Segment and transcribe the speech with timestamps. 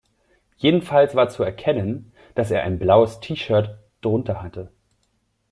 [0.57, 4.71] Jedenfalls war zu erkennen, dass er ein blaues T-Shirt drunter hatte.